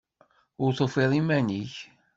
[0.63, 1.73] Ur tufiḍ iman-nnek.